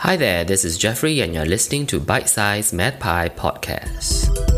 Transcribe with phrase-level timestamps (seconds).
[0.00, 4.55] Hi there, this is Jeffrey, and you're listening to Bite Size Math Pie Podcast.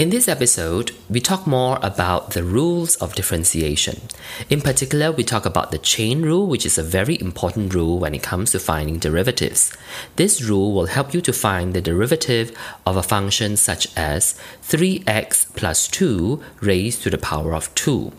[0.00, 4.00] In this episode, we talk more about the rules of differentiation.
[4.48, 8.14] In particular, we talk about the chain rule, which is a very important rule when
[8.14, 9.76] it comes to finding derivatives.
[10.16, 15.54] This rule will help you to find the derivative of a function such as 3x
[15.54, 18.10] plus 2 raised to the power of 2.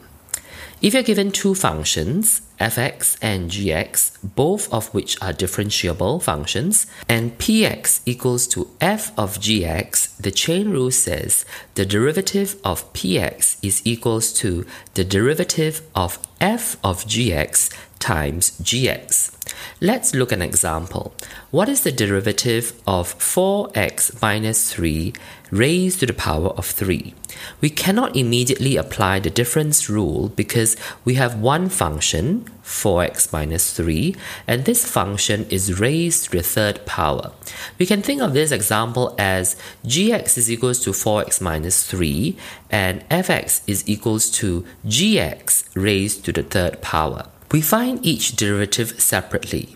[0.81, 7.37] If you're given two functions, fx and gx, both of which are differentiable functions, and
[7.37, 11.45] px equals to f of gx, the chain rule says
[11.75, 19.37] the derivative of px is equals to the derivative of f of gx times gx.
[19.79, 21.13] Let's look at an example.
[21.49, 25.13] What is the derivative of 4x minus 3
[25.49, 27.13] raised to the power of 3?
[27.61, 34.15] We cannot immediately apply the difference rule because we have one function, 4x minus 3,
[34.47, 37.31] and this function is raised to the third power.
[37.79, 39.55] We can think of this example as
[39.85, 42.37] gx is equals to 4x minus 3
[42.69, 47.25] and fx is equals to gx raised to the third power.
[47.51, 49.75] We find each derivative separately.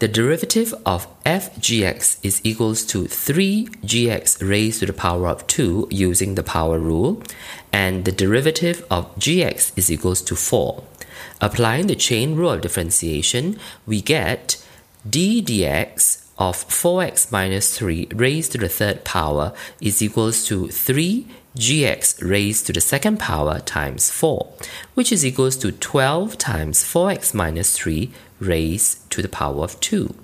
[0.00, 5.88] The derivative of f gx is equals to 3gx raised to the power of 2
[5.90, 7.22] using the power rule,
[7.72, 10.84] and the derivative of gx is equals to 4.
[11.40, 14.62] Applying the chain rule of differentiation, we get
[15.08, 21.26] d dx of 4x minus 3 raised to the third power is equals to 3
[21.56, 24.50] gx raised to the second power times 4,
[24.94, 30.14] which is equals to 12 times 4x minus 3 raised to the power of 2.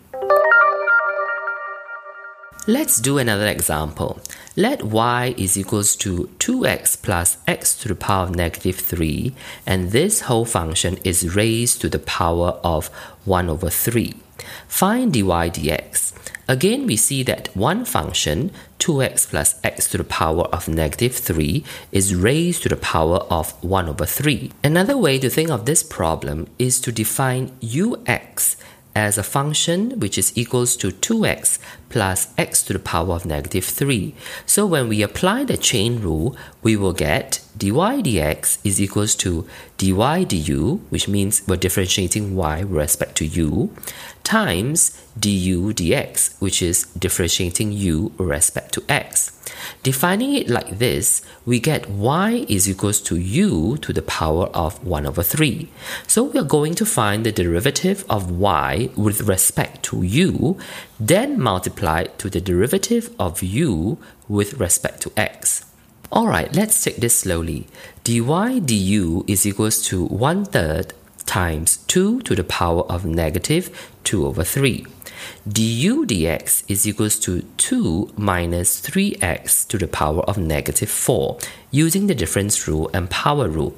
[2.68, 4.20] Let's do another example.
[4.56, 9.34] Let y is equals to 2x plus x to the power of negative 3,
[9.66, 12.86] and this whole function is raised to the power of
[13.24, 14.14] 1 over 3.
[14.68, 16.12] Find dy dx.
[16.48, 21.64] Again, we see that one function, 2x plus x to the power of negative 3,
[21.90, 24.52] is raised to the power of 1 over 3.
[24.62, 28.56] Another way to think of this problem is to define ux
[28.94, 31.58] as a function which is equals to 2x
[31.88, 34.14] plus x to the power of negative 3.
[34.44, 39.46] So when we apply the chain rule, we will get dy dx is equals to
[39.78, 43.70] dy du, which means we're differentiating y with respect to u,
[44.24, 49.32] times du dx, which is differentiating u with respect to x.
[49.82, 54.84] Defining it like this, we get y is equals to u to the power of
[54.84, 55.68] 1 over 3.
[56.06, 60.58] So we are going to find the derivative of y with respect to u,
[60.98, 63.98] then multiply to the derivative of u
[64.28, 65.64] with respect to x.
[66.12, 67.66] Alright, let's take this slowly.
[68.04, 68.20] dy
[68.60, 70.94] du is equals to 1 third
[71.26, 73.70] times 2 to the power of negative
[74.04, 74.86] 2 over 3
[75.46, 81.38] du dx is equals to 2 minus 3x to the power of negative 4
[81.70, 83.74] using the difference rule and power rule.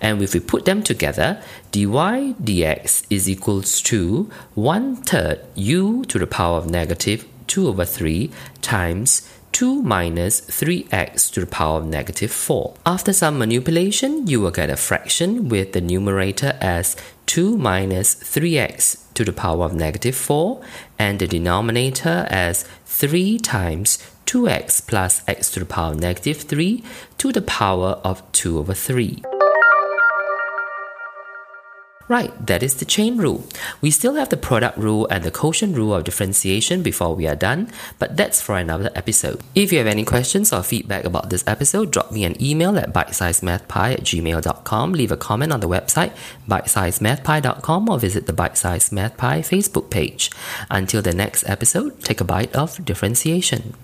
[0.00, 6.18] And if we put them together, dy dx is equals to 1 third u to
[6.18, 8.30] the power of negative 2 over 3
[8.62, 12.74] times 2 minus 3x to the power of negative 4.
[12.86, 16.96] After some manipulation, you will get a fraction with the numerator as
[17.26, 20.60] 2 minus 3x to the power of negative 4
[20.98, 26.82] and the denominator as 3 times 2x plus x to the power of negative 3
[27.18, 29.22] to the power of 2 over 3.
[32.08, 33.44] Right, that is the chain rule.
[33.80, 37.36] We still have the product rule and the quotient rule of differentiation before we are
[37.36, 39.40] done, but that's for another episode.
[39.54, 42.92] If you have any questions or feedback about this episode, drop me an email at
[42.92, 46.12] bitesizemathpie at gmail.com, leave a comment on the website
[46.48, 50.32] bitesizemathpie.com or visit the Bite Size Math Pie Facebook page.
[50.68, 53.74] Until the next episode, take a bite of differentiation.